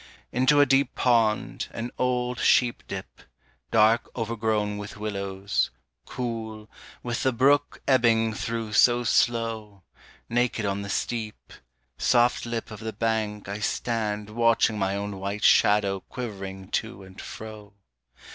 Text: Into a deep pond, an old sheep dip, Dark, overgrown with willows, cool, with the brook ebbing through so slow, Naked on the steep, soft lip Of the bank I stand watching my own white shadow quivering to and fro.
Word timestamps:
Into 0.31 0.59
a 0.59 0.65
deep 0.65 0.95
pond, 0.95 1.67
an 1.73 1.91
old 1.99 2.39
sheep 2.39 2.81
dip, 2.87 3.21
Dark, 3.69 4.09
overgrown 4.15 4.79
with 4.79 4.97
willows, 4.97 5.69
cool, 6.07 6.67
with 7.03 7.21
the 7.21 7.31
brook 7.31 7.83
ebbing 7.87 8.33
through 8.33 8.73
so 8.73 9.03
slow, 9.03 9.83
Naked 10.27 10.65
on 10.65 10.81
the 10.81 10.89
steep, 10.89 11.53
soft 11.99 12.47
lip 12.47 12.71
Of 12.71 12.79
the 12.79 12.93
bank 12.93 13.47
I 13.47 13.59
stand 13.59 14.31
watching 14.31 14.79
my 14.79 14.95
own 14.95 15.19
white 15.19 15.43
shadow 15.43 15.99
quivering 15.99 16.69
to 16.71 17.03
and 17.03 17.21
fro. 17.21 17.73